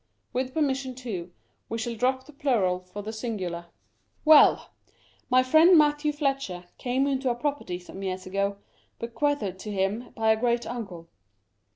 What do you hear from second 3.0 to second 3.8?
the singular.